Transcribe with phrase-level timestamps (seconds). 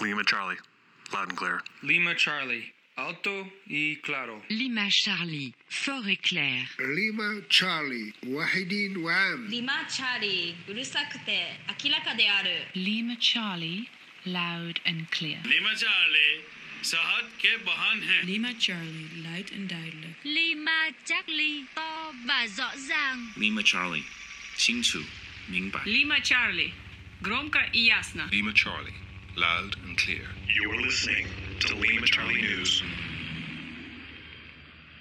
[0.00, 0.56] Lima Charlie.
[1.12, 1.60] Loud and clear.
[1.82, 2.72] Lima Charlie.
[2.96, 4.42] Alto y claro.
[4.50, 5.54] Lima Charlie.
[5.68, 6.66] Fort et clair.
[6.78, 8.12] Lima Charlie.
[8.24, 9.48] Wahidin Wam.
[9.48, 10.56] Lima Charlie.
[10.68, 12.58] ursakte, akilaka de aru.
[12.74, 13.88] Lima Charlie.
[14.26, 15.38] Loud and clear.
[15.44, 16.44] Lima Charlie.
[16.82, 18.26] Sahat ke bahan hai.
[18.26, 19.08] Lima Charlie.
[19.24, 20.14] Light and duidelijk.
[20.24, 21.64] Lima Charlie.
[21.74, 23.32] To và rõ ràng.
[23.36, 24.04] Lima Charlie.
[24.56, 25.00] 清楚
[25.48, 25.80] 明白.
[25.84, 26.72] Lima Charlie.
[27.22, 28.28] gromka i jasna.
[28.30, 29.07] Lima Charlie.
[29.40, 30.22] Loud and clear.
[30.52, 31.28] You're listening
[31.60, 32.82] to Lima Charlie News.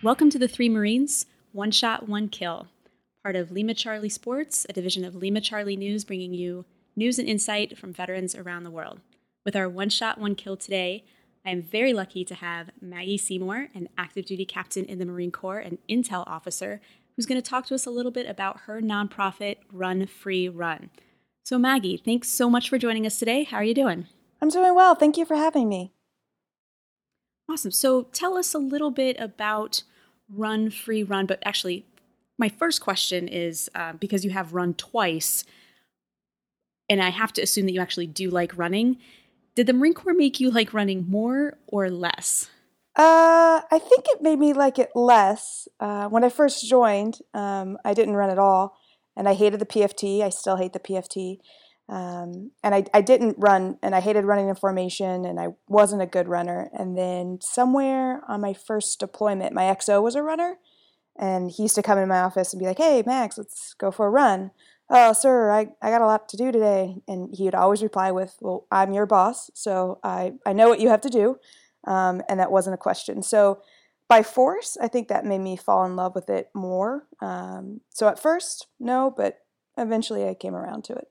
[0.04, 2.68] Welcome to the Three Marines, One Shot, One Kill,
[3.24, 7.28] part of Lima Charlie Sports, a division of Lima Charlie News, bringing you news and
[7.28, 9.00] insight from veterans around the world.
[9.44, 11.04] With our One Shot, One Kill today,
[11.44, 15.32] I am very lucky to have Maggie Seymour, an active duty captain in the Marine
[15.32, 16.80] Corps and intel officer,
[17.16, 20.92] who's going to talk to us a little bit about her nonprofit, Run Free Run.
[21.44, 23.44] So, Maggie, thanks so much for joining us today.
[23.44, 24.06] How are you doing?
[24.42, 24.96] I'm doing well.
[24.96, 25.94] Thank you for having me.
[27.50, 27.72] Awesome.
[27.72, 29.84] So tell us a little bit about
[30.30, 31.26] Run Free Run.
[31.26, 31.86] But actually,
[32.38, 35.44] my first question is uh, because you have run twice,
[36.90, 38.98] and I have to assume that you actually do like running.
[39.56, 42.50] Did the Marine Corps make you like running more or less?
[42.96, 45.68] Uh, I think it made me like it less.
[45.80, 48.78] Uh, when I first joined, um, I didn't run at all,
[49.16, 50.22] and I hated the PFT.
[50.22, 51.40] I still hate the PFT.
[51.90, 56.02] Um, and I, I didn't run, and I hated running in formation, and I wasn't
[56.02, 56.70] a good runner.
[56.74, 60.58] And then somewhere on my first deployment, my XO was a runner,
[61.18, 63.92] and he used to come in my office and be like, "Hey, Max, let's go
[63.92, 64.52] for a run."
[64.90, 66.96] Oh, sir, I, I got a lot to do today.
[67.08, 70.80] And he would always reply with, Well, I'm your boss, so I, I know what
[70.80, 71.38] you have to do.
[71.86, 73.22] Um, and that wasn't a question.
[73.22, 73.62] So
[74.08, 77.08] by force, I think that made me fall in love with it more.
[77.22, 79.40] Um, so at first, no, but
[79.78, 81.10] eventually I came around to it.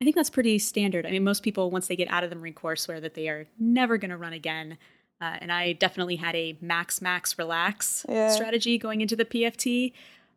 [0.00, 1.06] I think that's pretty standard.
[1.06, 3.28] I mean, most people, once they get out of the Marine Corps, swear that they
[3.28, 4.78] are never going to run again.
[5.20, 8.30] Uh, and I definitely had a max, max, relax Yeah.
[8.30, 9.92] strategy going into the PFT.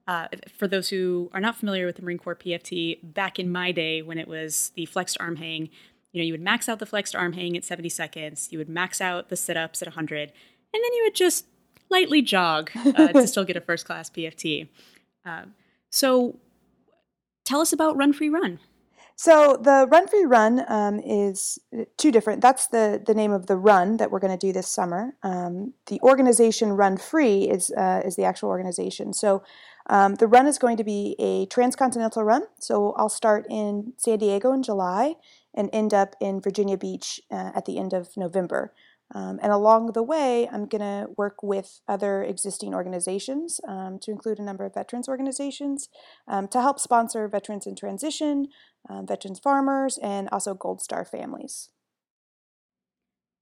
[0.08, 0.28] Uh,
[0.58, 4.02] for those who are not familiar with the Marine Corps PFT, back in my day
[4.02, 5.70] when it was the flexed arm hang,
[6.12, 8.68] you know, you would max out the flexed arm hang at 70 seconds, you would
[8.68, 10.22] max out the sit ups at 100,
[10.74, 11.46] and then you would just
[11.90, 14.68] lightly jog uh, to still get a first class PFT.
[15.24, 15.44] Uh,
[15.92, 16.40] so
[17.46, 18.60] tell us about Run Free Run.
[19.16, 22.42] So the Run Free Run um, is uh, two different.
[22.42, 25.16] That's the the name of the run that we're going to do this summer.
[25.24, 29.14] Um, the organization Run Free is uh, is the actual organization.
[29.14, 29.44] So
[29.88, 32.44] um, the run is going to be a transcontinental run.
[32.60, 35.16] So I'll start in San Diego in July
[35.54, 38.74] and end up in Virginia Beach uh, at the end of November.
[39.14, 44.12] Um, and along the way, I'm going to work with other existing organizations, um, to
[44.12, 45.90] include a number of veterans organizations,
[46.28, 48.48] um, to help sponsor veterans in transition,
[48.90, 51.70] um, veterans farmers, and also Gold Star families.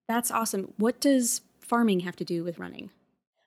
[0.07, 0.73] That's awesome.
[0.77, 2.89] What does farming have to do with running?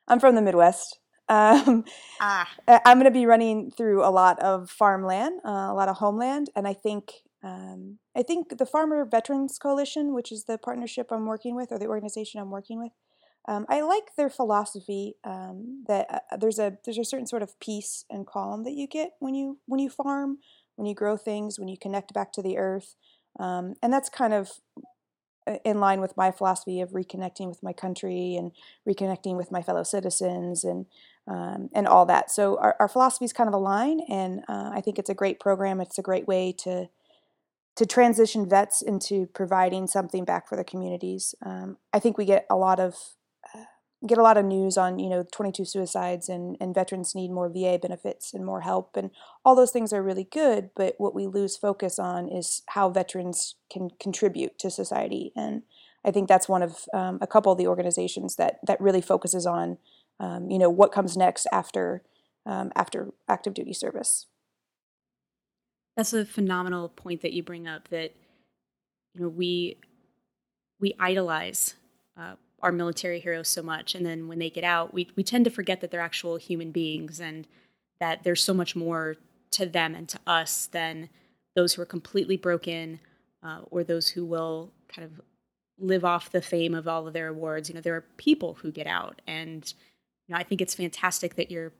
[0.06, 0.98] I'm from the Midwest.
[1.28, 1.84] Um,
[2.20, 2.46] Ah.
[2.68, 6.50] I'm going to be running through a lot of farmland, uh, a lot of homeland,
[6.54, 11.26] and I think um, I think the Farmer Veterans Coalition, which is the partnership I'm
[11.26, 12.92] working with or the organization I'm working with,
[13.48, 17.58] um, I like their philosophy um, that uh, there's a there's a certain sort of
[17.58, 20.38] peace and calm that you get when you when you farm,
[20.76, 22.94] when you grow things, when you connect back to the earth,
[23.40, 24.60] um, and that's kind of
[25.48, 28.52] uh, in line with my philosophy of reconnecting with my country and
[28.88, 30.86] reconnecting with my fellow citizens and
[31.26, 32.30] um, and all that.
[32.30, 35.80] So our, our philosophies kind of align, and uh, I think it's a great program.
[35.80, 36.88] It's a great way to
[37.76, 41.34] to transition vets into providing something back for the communities.
[41.44, 42.96] Um, I think we get a lot of
[43.54, 43.64] uh,
[44.06, 47.48] get a lot of news on you know 22 suicides and and veterans need more
[47.48, 49.10] VA benefits and more help and
[49.44, 50.70] all those things are really good.
[50.76, 55.62] But what we lose focus on is how veterans can contribute to society, and
[56.04, 59.46] I think that's one of um, a couple of the organizations that that really focuses
[59.46, 59.78] on
[60.20, 62.02] um, you know what comes next after
[62.44, 64.26] um, after active duty service.
[65.96, 67.88] That's a phenomenal point that you bring up.
[67.88, 68.14] That
[69.14, 69.76] you know we
[70.80, 71.74] we idolize
[72.18, 75.44] uh, our military heroes so much, and then when they get out, we we tend
[75.44, 77.46] to forget that they're actual human beings, and
[78.00, 79.16] that there's so much more
[79.52, 81.08] to them and to us than
[81.54, 83.00] those who are completely broken,
[83.42, 85.20] uh, or those who will kind of
[85.78, 87.68] live off the fame of all of their awards.
[87.68, 89.72] You know, there are people who get out, and
[90.26, 91.72] you know, I think it's fantastic that you're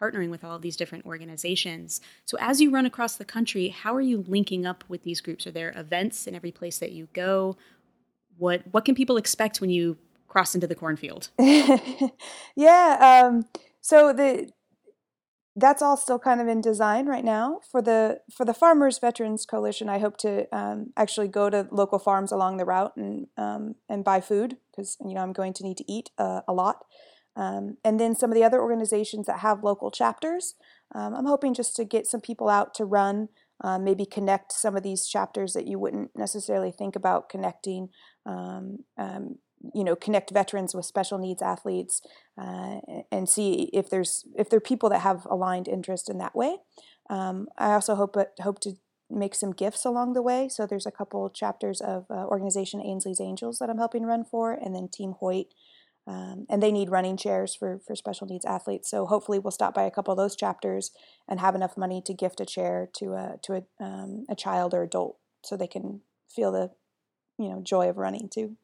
[0.00, 2.00] partnering with all these different organizations.
[2.24, 5.46] So as you run across the country, how are you linking up with these groups?
[5.46, 7.56] Are there events in every place that you go?
[8.38, 9.96] What what can people expect when you
[10.28, 11.30] cross into the cornfield?
[12.56, 13.22] yeah.
[13.24, 13.46] Um,
[13.80, 14.50] so the
[15.58, 19.46] that's all still kind of in design right now for the for the farmers veterans
[19.46, 23.74] coalition i hope to um, actually go to local farms along the route and um,
[23.88, 26.84] and buy food because you know i'm going to need to eat uh, a lot
[27.36, 30.54] um, and then some of the other organizations that have local chapters
[30.94, 33.28] um, i'm hoping just to get some people out to run
[33.62, 37.88] uh, maybe connect some of these chapters that you wouldn't necessarily think about connecting
[38.26, 39.36] um, um,
[39.74, 42.02] you know connect veterans with special needs athletes
[42.40, 42.78] uh,
[43.10, 46.58] and see if there's if there are people that have aligned interest in that way.
[47.08, 48.72] Um, i also hope hope to
[49.08, 50.48] make some gifts along the way.
[50.48, 54.52] So there's a couple chapters of uh, organization ainsley's angels that i'm helping run for
[54.52, 55.46] and then team hoyt
[56.06, 59.74] um, and they need running chairs for for special needs athletes so hopefully we'll stop
[59.74, 60.90] by a couple of those chapters
[61.28, 64.74] and have enough money to gift a chair to a to a, um, a child
[64.74, 66.00] or adult so they can
[66.30, 66.70] feel the
[67.38, 68.56] you know joy of running too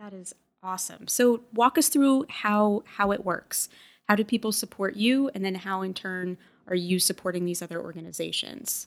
[0.00, 1.06] that is awesome.
[1.08, 3.68] So walk us through how how it works.
[4.08, 6.36] How do people support you, and then how in turn
[6.66, 8.86] are you supporting these other organizations?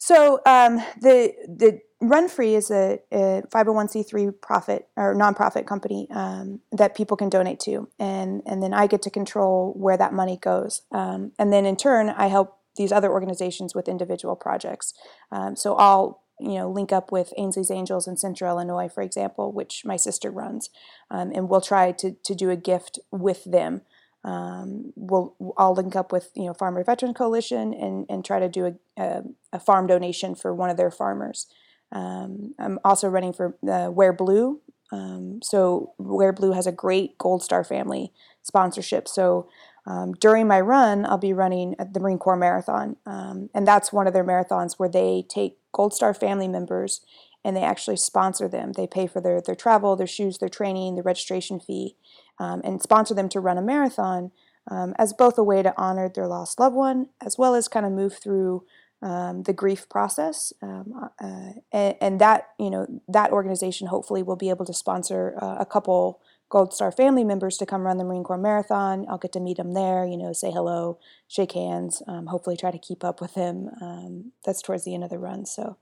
[0.00, 6.60] So um, the the Run Free is a, a 501c3 profit or nonprofit company um,
[6.72, 10.38] that people can donate to, and and then I get to control where that money
[10.38, 14.94] goes, um, and then in turn I help these other organizations with individual projects.
[15.30, 19.52] Um, so I'll you know link up with Ainsley's Angels in Central Illinois, for example,
[19.52, 20.70] which my sister runs,
[21.10, 23.82] um, and we'll try to to do a gift with them.
[24.22, 28.48] Um, we'll I'll link up with you know Farmer Veteran Coalition and and try to
[28.48, 29.22] do a, a,
[29.54, 31.46] a farm donation for one of their farmers.
[31.92, 34.60] Um, I'm also running for uh, Wear Blue.
[34.92, 38.12] Um, so Wear Blue has a great Gold Star family
[38.42, 39.08] sponsorship.
[39.08, 39.48] So
[39.86, 44.06] um, during my run, I'll be running the Marine Corps Marathon, um, and that's one
[44.06, 47.00] of their marathons where they take Gold Star family members
[47.44, 48.72] and they actually sponsor them.
[48.72, 51.96] They pay for their their travel, their shoes, their training, their registration fee,
[52.40, 54.32] um, and sponsor them to run a marathon
[54.68, 57.86] um, as both a way to honor their lost loved one as well as kind
[57.86, 58.64] of move through
[59.02, 60.52] um, the grief process.
[60.62, 65.34] Um, uh, and, and, that you know that organization hopefully will be able to sponsor
[65.40, 66.20] uh, a couple
[66.50, 69.06] Gold Star family members to come run the Marine Corps Marathon.
[69.08, 70.98] I'll get to meet them there, you know, say hello,
[71.28, 73.70] shake hands, um, hopefully try to keep up with him.
[73.80, 75.46] Um, that's towards the end of the run.
[75.46, 75.76] So,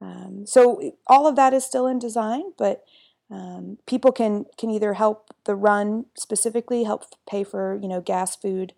[0.00, 2.82] um, so all of that is still in design, but
[3.30, 8.36] um, people can can either help the run specifically, help pay for you know gas,
[8.36, 8.72] food,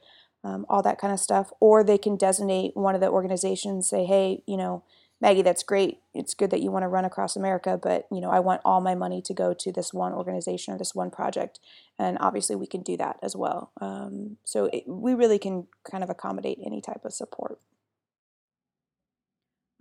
[0.44, 4.04] um, all that kind of stuff, or they can designate one of the organizations, say,
[4.04, 4.84] hey, you know
[5.20, 5.98] Maggie, that's great.
[6.14, 8.80] It's good that you want to run across America, but you know, I want all
[8.80, 11.58] my money to go to this one organization or this one project,
[11.98, 13.72] and obviously we can do that as well.
[13.80, 17.58] Um, so it, we really can kind of accommodate any type of support.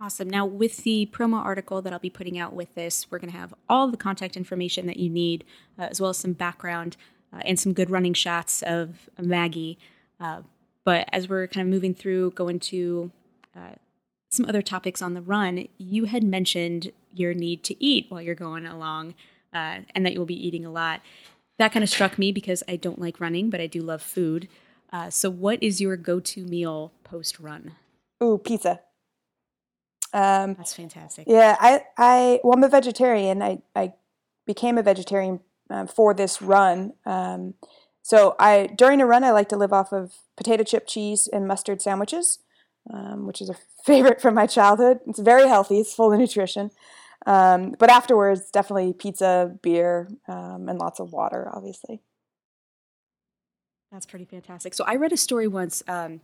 [0.00, 0.30] Awesome.
[0.30, 3.36] Now, with the promo article that I'll be putting out with this, we're going to
[3.36, 5.44] have all the contact information that you need,
[5.76, 6.96] uh, as well as some background
[7.32, 9.76] uh, and some good running shots of Maggie.
[10.20, 10.42] Uh,
[10.84, 13.10] but as we're kind of moving through, going to
[13.56, 13.74] uh,
[14.30, 18.36] some other topics on the run, you had mentioned your need to eat while you're
[18.36, 19.14] going along
[19.52, 21.00] uh, and that you'll be eating a lot.
[21.58, 24.48] That kind of struck me because I don't like running, but I do love food.
[24.92, 27.72] Uh, so, what is your go to meal post run?
[28.22, 28.80] Ooh, pizza.
[30.12, 31.26] Um, That's fantastic.
[31.26, 33.42] Yeah, I, I, well, I'm a vegetarian.
[33.42, 33.92] I, I
[34.46, 35.40] became a vegetarian
[35.70, 36.94] uh, for this run.
[37.04, 37.54] Um,
[38.02, 41.46] so, I during a run, I like to live off of potato chip cheese and
[41.46, 42.38] mustard sandwiches
[42.92, 45.00] um, which is a favorite from my childhood.
[45.06, 46.70] It's very healthy, it's full of nutrition.
[47.26, 52.00] Um, but afterwards, definitely pizza, beer, um, and lots of water, obviously.
[53.92, 54.74] That's pretty fantastic.
[54.74, 55.82] So I read a story once.
[55.88, 56.20] Um,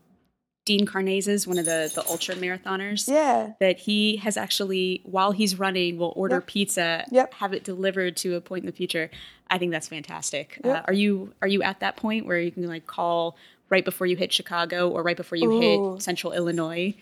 [0.64, 5.58] Dean Karnazes, one of the the ultra marathoners, yeah, that he has actually, while he's
[5.58, 6.46] running, will order yep.
[6.46, 7.34] pizza, yep.
[7.34, 9.10] have it delivered to a point in the future.
[9.50, 10.60] I think that's fantastic.
[10.64, 10.76] Yep.
[10.76, 13.36] Uh, are you are you at that point where you can like call
[13.68, 15.92] right before you hit Chicago or right before you Ooh.
[15.94, 16.94] hit Central Illinois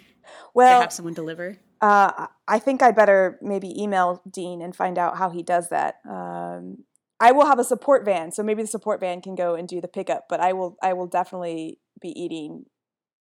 [0.54, 1.59] well, to have someone deliver?
[1.81, 5.97] Uh, I think I better maybe email Dean and find out how he does that.
[6.09, 6.85] Um,
[7.19, 9.81] I will have a support van, so maybe the support van can go and do
[9.81, 10.26] the pickup.
[10.28, 12.66] But I will, I will definitely be eating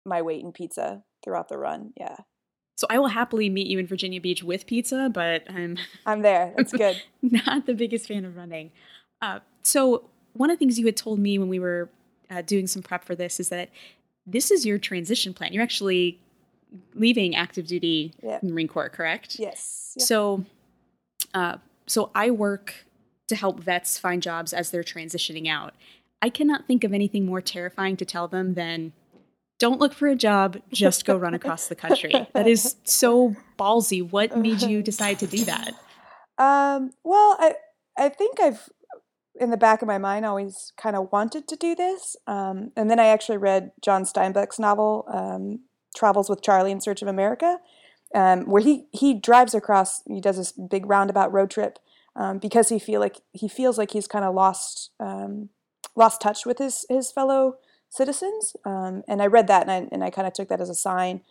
[0.05, 1.93] my weight in pizza throughout the run.
[1.97, 2.17] Yeah.
[2.75, 6.53] So I will happily meet you in Virginia Beach with pizza, but I'm I'm there.
[6.57, 7.01] That's good.
[7.21, 8.71] not the biggest fan of running.
[9.21, 11.89] Uh, so one of the things you had told me when we were
[12.29, 13.69] uh, doing some prep for this is that
[14.25, 15.53] this is your transition plan.
[15.53, 16.19] You're actually
[16.95, 18.13] leaving active duty.
[18.41, 19.37] Marine Corps, correct?
[19.37, 19.93] Yes.
[19.97, 20.07] Yep.
[20.07, 20.45] So,
[21.33, 22.85] uh, so I work
[23.27, 25.73] to help vets find jobs as they're transitioning out.
[26.21, 28.93] I cannot think of anything more terrifying to tell them than
[29.63, 32.11] don't look for a job, just go run across the country.
[32.33, 34.01] That is so ballsy.
[34.05, 35.69] What made you decide to do that?
[36.37, 37.55] Um, well, I
[37.97, 38.67] I think I've
[39.39, 42.17] in the back of my mind always kind of wanted to do this.
[42.27, 45.61] Um, and then I actually read John Steinbeck's novel, um,
[45.95, 47.59] Travels with Charlie in Search of America,
[48.13, 51.79] um, where he, he drives across, he does this big roundabout road trip
[52.17, 55.49] um, because he feel like he feels like he's kind of lost um,
[55.95, 57.55] lost touch with his his fellow
[57.93, 58.55] citizens.
[58.65, 60.75] Um, and I read that and I, and I kind of took that as a
[60.75, 61.21] sign.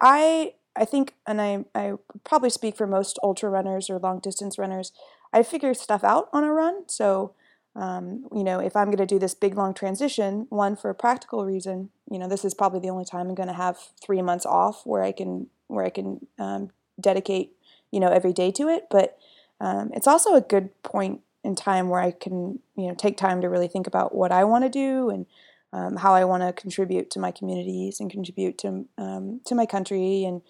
[0.00, 4.58] I I think, and I, I probably speak for most ultra runners or long distance
[4.58, 4.92] runners,
[5.32, 6.88] I figure stuff out on a run.
[6.88, 7.32] So,
[7.74, 10.94] um, you know, if I'm going to do this big long transition, one for a
[10.94, 14.22] practical reason, you know, this is probably the only time I'm going to have three
[14.22, 17.52] months off where I can where I can um, dedicate,
[17.90, 18.86] you know, every day to it.
[18.90, 19.18] But
[19.60, 23.40] um, it's also a good point in time where I can, you know, take time
[23.40, 25.26] to really think about what I want to do and
[25.72, 29.66] um, how I want to contribute to my communities and contribute to um, to my
[29.66, 30.42] country and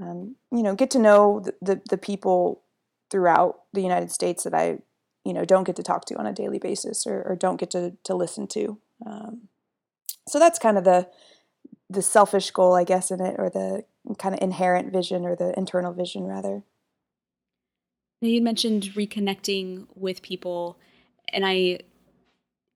[0.00, 2.62] um, you know get to know the, the, the people
[3.10, 4.78] throughout the United States that I
[5.24, 7.70] you know don't get to talk to on a daily basis or, or don't get
[7.72, 8.78] to to listen to.
[9.04, 9.48] Um,
[10.28, 11.08] so that's kind of the
[11.90, 13.84] the selfish goal, I guess, in it, or the
[14.18, 16.62] kind of inherent vision or the internal vision, rather.
[18.22, 20.78] Now you mentioned reconnecting with people,
[21.32, 21.80] and I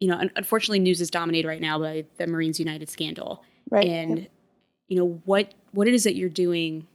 [0.01, 3.43] you know, unfortunately, news is dominated right now by the Marines United scandal.
[3.71, 3.87] Right.
[3.87, 4.29] And
[4.89, 6.87] you know what what it is that you're doing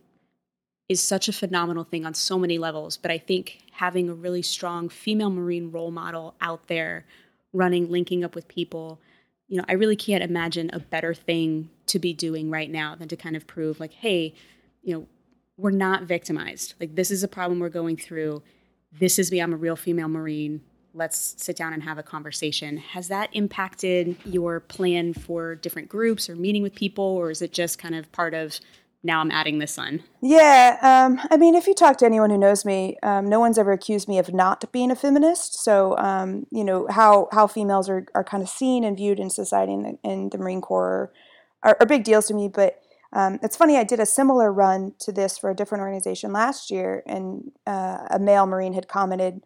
[0.89, 2.97] is such a phenomenal thing on so many levels.
[2.97, 7.05] But I think having a really strong female Marine role model out there,
[7.53, 8.99] running, linking up with people,
[9.47, 13.07] you know, I really can't imagine a better thing to be doing right now than
[13.07, 14.33] to kind of prove like, hey,
[14.81, 15.07] you know,
[15.59, 16.73] we're not victimized.
[16.79, 18.41] Like this is a problem we're going through.
[18.91, 19.39] This is me.
[19.39, 20.61] I'm a real female Marine
[20.93, 22.77] let's sit down and have a conversation.
[22.77, 27.53] Has that impacted your plan for different groups or meeting with people, or is it
[27.53, 28.59] just kind of part of
[29.03, 30.03] now I'm adding this on?
[30.21, 33.57] Yeah, um, I mean, if you talk to anyone who knows me, um, no one's
[33.57, 35.63] ever accused me of not being a feminist.
[35.63, 39.29] So, um, you know, how, how females are, are kind of seen and viewed in
[39.29, 41.13] society and in the Marine Corps
[41.63, 42.49] are, are, big deals to me.
[42.49, 42.81] But
[43.13, 46.69] um, it's funny, I did a similar run to this for a different organization last
[46.69, 49.43] year, and uh, a male Marine had commented,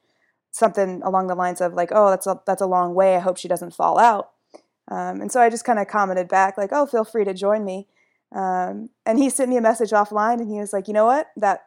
[0.51, 3.15] something along the lines of like, "Oh, that's a that's a long way.
[3.15, 4.32] I hope she doesn't fall out."
[4.91, 7.63] Um, and so I just kind of commented back like, "Oh, feel free to join
[7.65, 7.88] me."
[8.36, 11.27] Um, and he sent me a message offline, and he was like, "You know what?
[11.38, 11.65] That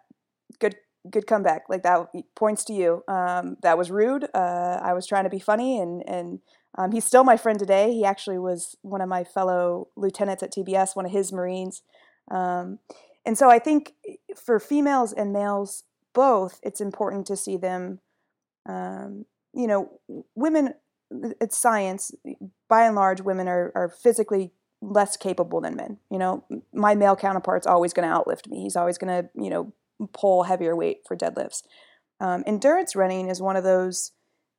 [0.60, 0.76] good
[1.10, 1.64] good comeback.
[1.68, 3.04] Like that points to you.
[3.08, 4.28] Um, that was rude.
[4.34, 6.40] Uh, I was trying to be funny, and and
[6.76, 7.92] um, he's still my friend today.
[7.92, 11.82] He actually was one of my fellow lieutenants at TBS, one of his Marines.
[12.30, 12.78] Um,
[13.24, 13.94] and so I think
[14.36, 18.00] for females and males both, it's important to see them
[18.68, 20.00] um, you know,
[20.34, 20.74] women,
[21.40, 22.12] it's science.
[22.68, 24.52] By and large, women are, are physically
[24.82, 25.98] less capable than men.
[26.10, 28.62] You know, my male counterpart's always going to outlift me.
[28.62, 29.72] He's always going to, you know,
[30.12, 31.62] pull heavier weight for deadlifts.
[32.20, 34.12] Um, endurance running is one of those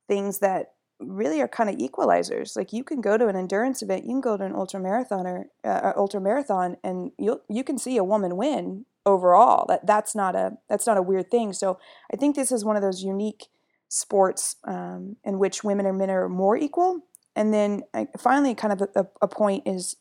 [0.08, 2.56] things that really are kind of equalizers.
[2.56, 5.26] Like you can go to an endurance event, you can go to an ultra marathon
[5.26, 9.66] or uh, ultra marathon, and you you can see a woman win overall.
[9.68, 11.52] That that's not a that's not a weird thing.
[11.52, 11.78] So
[12.12, 13.46] I think this is one of those unique
[13.88, 17.00] sports um, in which women and men are more equal.
[17.34, 17.82] And then
[18.18, 19.96] finally, kind of a, a point is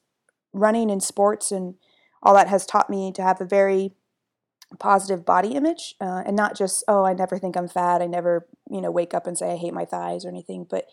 [0.54, 1.76] running in sports and
[2.24, 3.94] all that has taught me to have a very
[4.80, 8.48] positive body image uh, and not just oh i never think i'm fat i never
[8.70, 10.86] you know wake up and say i hate my thighs or anything but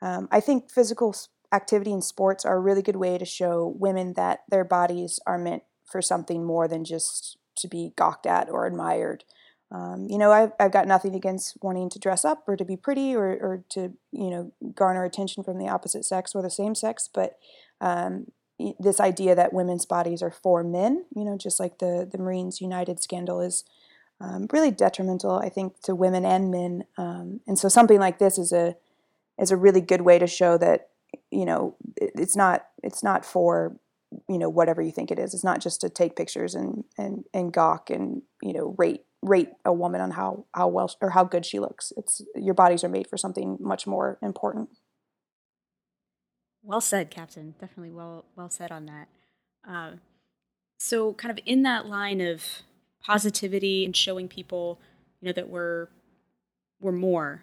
[0.00, 1.14] um, i think physical
[1.52, 5.38] activity and sports are a really good way to show women that their bodies are
[5.38, 9.24] meant for something more than just to be gawked at or admired
[9.72, 12.76] um, you know, I've, I've got nothing against wanting to dress up or to be
[12.76, 16.74] pretty or, or to, you know, garner attention from the opposite sex or the same
[16.74, 17.08] sex.
[17.12, 17.38] But
[17.80, 18.26] um,
[18.78, 22.60] this idea that women's bodies are for men, you know, just like the, the Marines
[22.60, 23.64] United scandal is
[24.20, 26.84] um, really detrimental, I think, to women and men.
[26.96, 28.76] Um, and so something like this is a,
[29.38, 30.88] is a really good way to show that,
[31.30, 33.76] you know, it, it's not, it's not for,
[34.28, 35.34] you know, whatever you think it is.
[35.34, 39.50] It's not just to take pictures and, and, and gawk and, you know, rate rate
[39.64, 41.92] a woman on how how well or how good she looks.
[41.96, 44.70] It's your bodies are made for something much more important.
[46.62, 47.54] Well said, Captain.
[47.60, 49.08] Definitely well well said on that.
[49.68, 49.92] Uh,
[50.78, 52.44] so, kind of in that line of
[53.04, 54.80] positivity and showing people,
[55.20, 55.88] you know, that we're
[56.80, 57.42] we're more.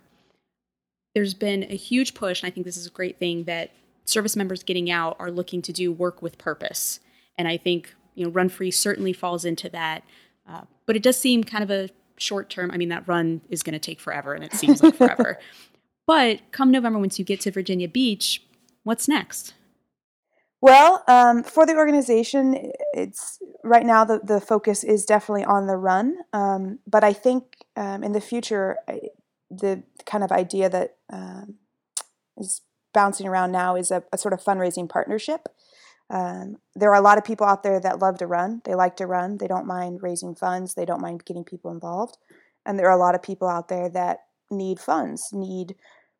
[1.15, 3.71] There's been a huge push, and I think this is a great thing that
[4.05, 6.99] service members getting out are looking to do work with purpose.
[7.37, 10.03] And I think you know, Run Free certainly falls into that.
[10.47, 12.71] Uh, but it does seem kind of a short term.
[12.71, 15.39] I mean, that run is going to take forever, and it seems like forever.
[16.07, 18.41] But come November, once you get to Virginia Beach,
[18.83, 19.53] what's next?
[20.61, 25.77] Well, um, for the organization, it's right now the, the focus is definitely on the
[25.77, 26.17] run.
[26.33, 28.77] Um, but I think um, in the future,
[29.49, 31.55] the kind of idea that um,
[32.37, 32.61] is
[32.93, 35.47] bouncing around now is a, a sort of fundraising partnership.
[36.09, 38.61] Um, there are a lot of people out there that love to run.
[38.65, 39.37] They like to run.
[39.37, 40.73] They don't mind raising funds.
[40.73, 42.17] They don't mind getting people involved.
[42.65, 44.19] And there are a lot of people out there that
[44.51, 45.75] need funds, need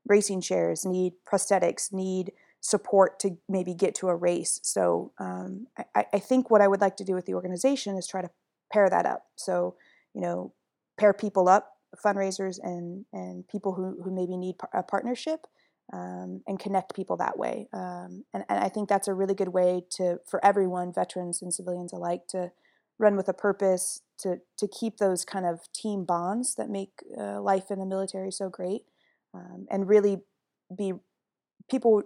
[0.08, 4.60] racing chairs, need prosthetics, need support to maybe get to a race.
[4.64, 8.06] So um, I, I, think what I would like to do with the organization is
[8.06, 8.30] try to
[8.72, 9.28] pair that up.
[9.36, 9.76] So,
[10.14, 10.54] you know,
[11.00, 15.48] pair people up, fundraisers and, and people who, who maybe need a partnership
[15.94, 17.68] um, and connect people that way.
[17.74, 21.54] Um, and, and I think that's a really good way to, for everyone, veterans and
[21.54, 22.52] civilians alike, to
[23.00, 27.42] run with a purpose, to, to keep those kind of team bonds that make uh,
[27.42, 28.82] life in the military so great,
[29.34, 30.20] um, and really
[30.78, 30.94] be
[31.70, 32.04] people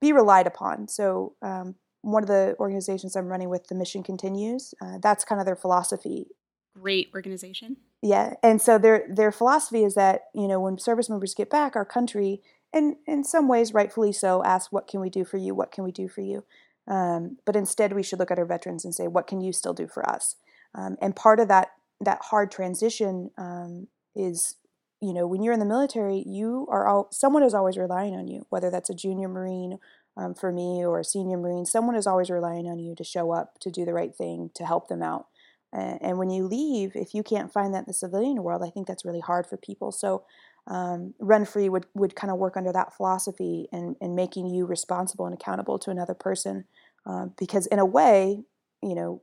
[0.00, 0.88] be relied upon.
[0.88, 4.74] So um, one of the organizations I'm running with, the mission continues.
[4.80, 6.26] Uh, that's kind of their philosophy.
[6.74, 7.76] Great organization.
[8.02, 11.74] Yeah, and so their their philosophy is that you know when service members get back,
[11.74, 12.40] our country,
[12.72, 15.54] and in some ways rightfully so, asks what can we do for you?
[15.54, 16.44] What can we do for you?
[16.86, 19.74] Um, but instead, we should look at our veterans and say, what can you still
[19.74, 20.36] do for us?
[20.74, 24.54] Um, and part of that that hard transition um, is
[25.00, 28.26] you know, when you're in the military, you are all, someone is always relying on
[28.26, 29.78] you, whether that's a junior Marine
[30.16, 33.32] um, for me or a senior Marine, someone is always relying on you to show
[33.32, 35.26] up, to do the right thing, to help them out.
[35.72, 38.70] And, and when you leave, if you can't find that in the civilian world, I
[38.70, 39.92] think that's really hard for people.
[39.92, 40.24] So,
[40.66, 44.66] um, Run Free would, would kind of work under that philosophy and, and making you
[44.66, 46.64] responsible and accountable to another person.
[47.06, 48.42] Uh, because, in a way,
[48.82, 49.22] you know,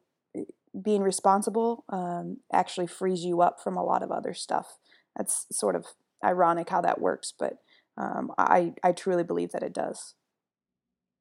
[0.81, 4.77] being responsible um, actually frees you up from a lot of other stuff
[5.15, 5.85] that's sort of
[6.23, 7.57] ironic how that works, but
[7.97, 10.15] um, I I truly believe that it does.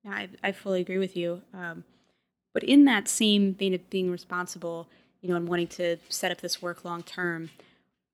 [0.05, 1.43] Yeah, I, I fully agree with you.
[1.53, 1.85] Um,
[2.53, 4.89] but in that same vein of being responsible,
[5.21, 7.51] you know, and wanting to set up this work long term,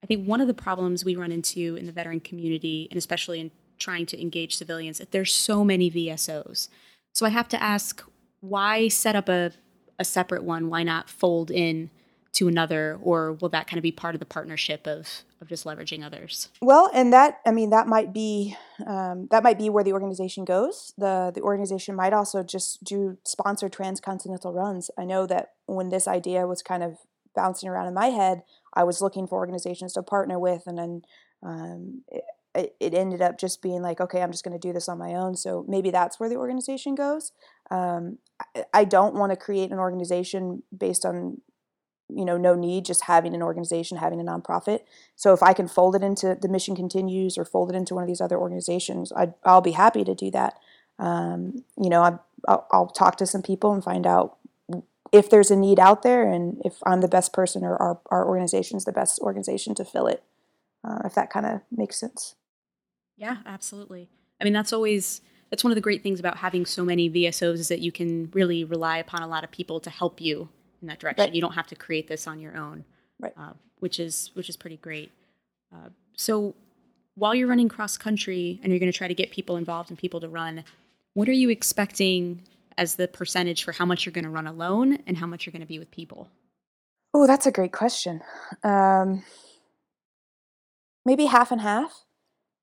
[0.02, 3.40] I think one of the problems we run into in the veteran community, and especially
[3.40, 6.68] in trying to engage civilians, that there's so many VSOs.
[7.14, 8.02] So I have to ask,
[8.40, 9.52] why set up a,
[9.99, 10.70] a separate one?
[10.70, 11.90] Why not fold in
[12.32, 15.08] to another, or will that kind of be part of the partnership of
[15.40, 16.49] of just leveraging others?
[16.60, 18.56] Well, and that I mean that might be
[18.87, 20.93] um, that might be where the organization goes.
[20.97, 24.90] the The organization might also just do sponsor transcontinental runs.
[24.99, 26.99] I know that when this idea was kind of
[27.34, 28.43] bouncing around in my head,
[28.75, 31.02] I was looking for organizations to partner with, and then
[31.43, 32.02] um,
[32.54, 34.99] it, it, ended up just being like, okay, I'm just going to do this on
[34.99, 35.36] my own.
[35.36, 37.32] So maybe that's where the organization goes.
[37.71, 38.19] Um,
[38.54, 41.40] I, I don't want to create an organization based on
[42.14, 44.80] you know no need just having an organization having a nonprofit.
[45.16, 48.02] So if i can fold it into the mission continues or fold it into one
[48.02, 50.58] of these other organizations i will be happy to do that.
[50.99, 54.36] Um, you know I'll, I'll talk to some people and find out
[55.12, 58.26] if there's a need out there and if i'm the best person or our, our
[58.26, 60.23] organization's the best organization to fill it
[60.84, 62.36] uh, if that kind of makes sense.
[63.16, 64.08] Yeah absolutely.
[64.40, 65.20] I mean that's always
[65.50, 68.30] that's one of the great things about having so many vsos is that you can
[68.32, 70.49] really rely upon a lot of people to help you
[70.80, 71.25] in that direction.
[71.25, 71.34] Right.
[71.34, 72.84] You don't have to create this on your own,
[73.19, 73.32] right?
[73.36, 75.12] Uh, which is which is pretty great.
[75.75, 76.54] Uh, so
[77.14, 79.99] while you're running cross country and you're going to try to get people involved and
[79.99, 80.64] people to run,
[81.14, 82.43] what are you expecting
[82.78, 85.52] as the percentage for how much you're going to run alone and how much you're
[85.52, 86.28] going to be with people?
[87.12, 88.23] Oh, that's a great question.
[88.62, 89.25] Um,
[91.04, 92.04] maybe half and half.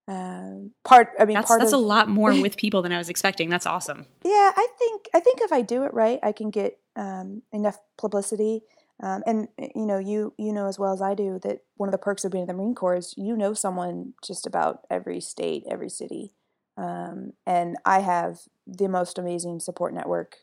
[0.10, 2.98] Um, part I mean that's, part that's of, a lot more with people than I
[2.98, 3.50] was expecting.
[3.50, 4.06] That's awesome.
[4.24, 7.80] Yeah, I think I think if I do it right, I can get um, enough
[7.98, 8.62] publicity.
[9.02, 11.88] Um, and eh, you know, you you know as well as I do that one
[11.88, 14.86] of the perks of being in the Marine Corps is you know someone just about
[14.90, 16.34] every state, every city,
[16.78, 20.38] um, and I have the most amazing support network.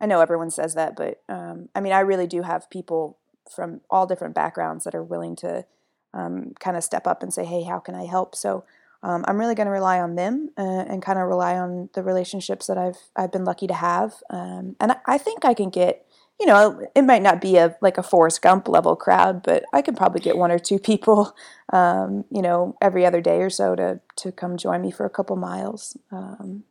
[0.00, 3.82] I know everyone says that, but um, I mean, I really do have people from
[3.88, 5.64] all different backgrounds that are willing to
[6.12, 8.64] um, kind of step up and say, "Hey, how can I help?" So
[9.02, 12.02] um, I'm really going to rely on them uh, and kind of rely on the
[12.02, 14.14] relationships that I've I've been lucky to have.
[14.30, 16.06] Um, and I, I, think I can get,
[16.38, 19.82] you know, it might not be a like a Forrest Gump level crowd, but I
[19.82, 21.34] can probably get one or two people,
[21.72, 25.10] um, you know, every other day or so to to come join me for a
[25.10, 25.96] couple miles.
[26.12, 26.64] Um,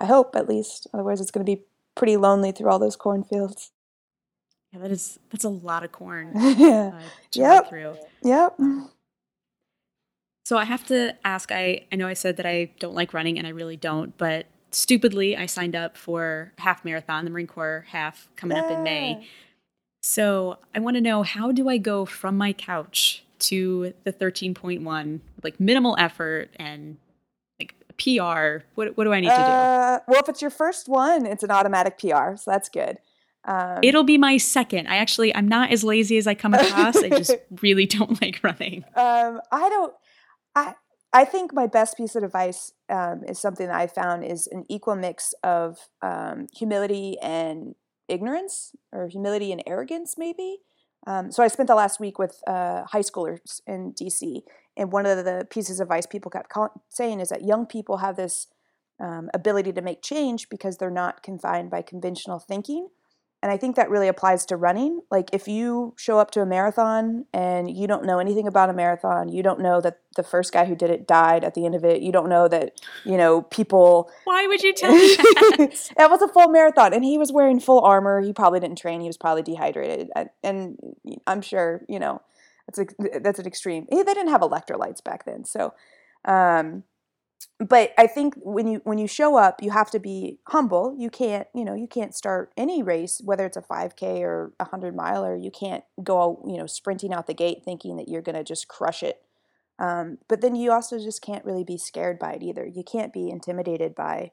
[0.00, 0.86] I hope at least.
[0.94, 3.72] Otherwise, it's going to be pretty lonely through all those cornfields.
[4.72, 6.32] Yeah, that is that's a lot of corn.
[6.34, 6.92] yeah.
[6.94, 7.00] Uh,
[7.34, 7.72] yep.
[8.22, 8.58] Yep.
[10.48, 13.36] So I have to ask I, I know I said that I don't like running
[13.36, 17.84] and I really don't, but stupidly I signed up for half marathon, the Marine Corps
[17.88, 18.62] half coming yeah.
[18.62, 19.28] up in May.
[20.00, 25.20] So I want to know how do I go from my couch to the 13.1
[25.42, 26.96] like minimal effort and
[27.60, 28.64] like PR?
[28.74, 29.42] What, what do I need to do?
[29.42, 32.96] Uh, well, if it's your first one, it's an automatic PR, so that's good.
[33.44, 34.88] Um, It'll be my second.
[34.88, 36.96] I actually I'm not as lazy as I come across.
[36.96, 38.86] I just really don't like running.
[38.96, 39.92] Um, I don't.
[40.58, 40.74] I
[41.12, 44.64] I think my best piece of advice um, is something that I found is an
[44.68, 47.74] equal mix of um, humility and
[48.08, 50.58] ignorance, or humility and arrogance, maybe.
[51.06, 54.42] Um, so I spent the last week with uh, high schoolers in DC,
[54.76, 57.98] and one of the pieces of advice people kept call- saying is that young people
[57.98, 58.48] have this
[59.00, 62.88] um, ability to make change because they're not confined by conventional thinking.
[63.40, 65.00] And I think that really applies to running.
[65.12, 68.72] Like if you show up to a marathon and you don't know anything about a
[68.72, 71.76] marathon, you don't know that the first guy who did it died at the end
[71.76, 72.02] of it.
[72.02, 75.56] You don't know that, you know, people Why would you tell me that?
[75.98, 78.20] it was a full marathon and he was wearing full armor.
[78.20, 79.00] He probably didn't train.
[79.00, 80.10] He was probably dehydrated.
[80.42, 80.76] And
[81.26, 82.20] I'm sure, you know,
[82.66, 83.86] that's a, that's an extreme.
[83.88, 85.44] They didn't have electrolytes back then.
[85.44, 85.74] So
[86.24, 86.82] um
[87.58, 90.94] but I think when you when you show up, you have to be humble.
[90.96, 94.64] You can't, you know, you can't start any race, whether it's a 5K or a
[94.64, 95.36] hundred miler.
[95.36, 98.68] You can't go, you know, sprinting out the gate thinking that you're going to just
[98.68, 99.22] crush it.
[99.80, 102.64] Um, but then you also just can't really be scared by it either.
[102.64, 104.30] You can't be intimidated by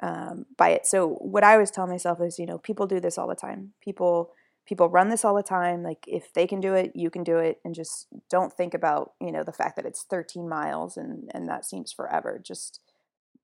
[0.00, 0.86] um, by it.
[0.86, 3.72] So what I always tell myself is, you know, people do this all the time.
[3.80, 4.32] People
[4.66, 7.38] people run this all the time like if they can do it you can do
[7.38, 11.30] it and just don't think about you know the fact that it's 13 miles and
[11.34, 12.80] and that seems forever just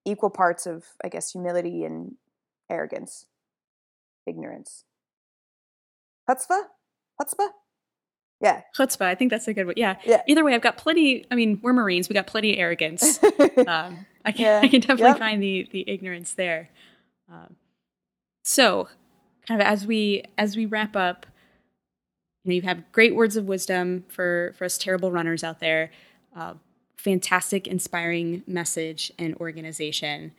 [0.05, 2.13] equal parts of i guess humility and
[2.71, 3.27] arrogance.
[4.27, 4.85] Ignorance.
[6.29, 6.65] Chutzpah?
[7.21, 7.49] Chutzpah?
[8.41, 8.63] Yeah.
[8.77, 9.97] Chutzpah i think that's a good one yeah.
[10.05, 10.23] Yeah.
[10.27, 13.19] Either way i've got plenty i mean we're marines we got plenty of arrogance.
[13.67, 14.61] Um, i can yeah.
[14.63, 15.19] i can definitely yep.
[15.19, 16.71] find the the ignorance there.
[17.31, 17.57] Um,
[18.45, 18.89] so
[19.49, 21.27] kind of as we as we wrap up,
[22.45, 25.91] you know, you have great words of wisdom for for us terrible runners out there.
[26.37, 26.55] Uh,
[26.97, 30.33] fantastic, inspiring message and organization.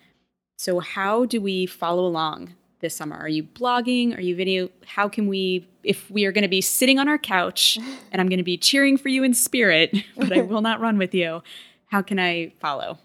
[0.57, 3.17] So, how do we follow along this summer?
[3.17, 4.15] Are you blogging?
[4.15, 4.69] Are you video?
[4.85, 7.77] How can we, if we are going to be sitting on our couch
[8.11, 10.97] and I'm going to be cheering for you in spirit, but I will not run
[10.97, 11.41] with you,
[11.87, 12.99] how can I follow?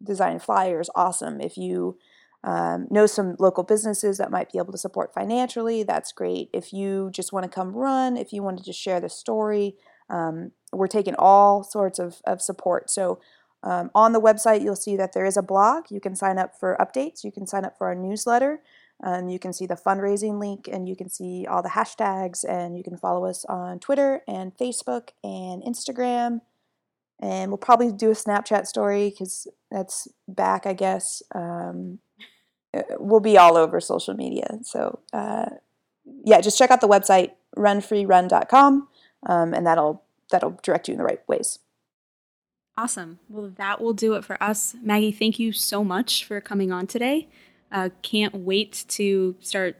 [0.00, 0.88] design flyers.
[0.94, 1.40] Awesome.
[1.40, 1.98] If you
[2.44, 6.48] um, know some local businesses that might be able to support financially, that's great.
[6.52, 9.76] If you just want to come run, if you want to share the story,
[10.08, 12.90] um, we're taking all sorts of, of support.
[12.90, 13.20] So
[13.62, 15.86] um, on the website, you'll see that there is a blog.
[15.90, 17.24] You can sign up for updates.
[17.24, 18.60] You can sign up for our newsletter.
[19.02, 22.78] Um, you can see the fundraising link and you can see all the hashtags and
[22.78, 26.40] you can follow us on Twitter and Facebook and Instagram.
[27.20, 31.22] And we'll probably do a Snapchat story because that's back, I guess.
[31.34, 31.98] Um,
[32.98, 34.58] we'll be all over social media.
[34.62, 35.46] So uh,
[36.24, 38.88] yeah, just check out the website runfreerun.com,
[39.26, 41.58] um, and that'll that'll direct you in the right ways.
[42.78, 43.18] Awesome.
[43.28, 44.74] Well, that will do it for us.
[44.82, 47.28] Maggie, thank you so much for coming on today.
[47.72, 49.76] Uh, can't wait to start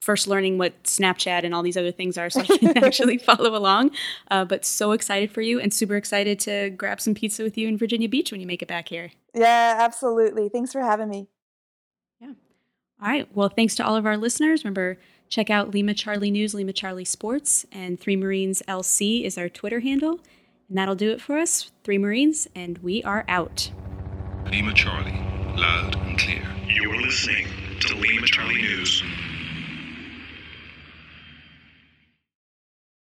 [0.00, 3.54] first learning what Snapchat and all these other things are so I can actually follow
[3.54, 3.90] along.
[4.30, 7.68] Uh, but so excited for you and super excited to grab some pizza with you
[7.68, 9.10] in Virginia Beach when you make it back here.
[9.34, 10.48] Yeah, absolutely.
[10.48, 11.28] Thanks for having me.
[13.00, 13.28] All right.
[13.34, 14.64] Well, thanks to all of our listeners.
[14.64, 19.48] Remember, check out Lima Charlie News, Lima Charlie Sports, and Three Marines LC is our
[19.48, 20.20] Twitter handle.
[20.68, 23.70] And that'll do it for us, Three Marines, and we are out.
[24.50, 25.20] Lima Charlie,
[25.56, 26.42] loud and clear.
[26.66, 27.46] You're listening
[27.80, 29.02] to Lima Charlie News.